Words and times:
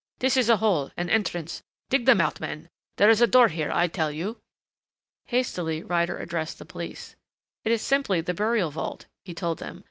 "This 0.17 0.35
is 0.35 0.49
a 0.49 0.57
hole 0.57 0.89
an 0.97 1.11
entrance. 1.11 1.61
Dig 1.91 2.07
them 2.07 2.19
out, 2.19 2.39
men. 2.39 2.69
There 2.97 3.11
is 3.11 3.21
a 3.21 3.27
door 3.27 3.47
there, 3.49 3.71
I 3.71 3.85
tell 3.85 4.11
you." 4.11 4.37
Hastily 5.25 5.83
Ryder 5.83 6.17
addressed 6.17 6.57
the 6.57 6.65
police. 6.65 7.15
"It 7.63 7.71
is 7.71 7.83
simply 7.83 8.19
the 8.19 8.33
burial 8.33 8.71
vault," 8.71 9.05
he 9.25 9.35
told 9.35 9.59
them. 9.59 9.79